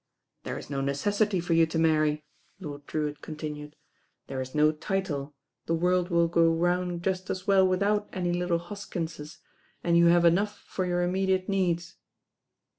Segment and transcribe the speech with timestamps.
[0.45, 2.25] "There is no necessity for you to marry,"
[2.59, 3.75] Lord Drewitt continued.
[4.25, 5.35] "There is no title,
[5.67, 9.41] the world will go round just as well without any little Hos kinses,
[9.83, 11.97] and you have enough for your immediate needs.'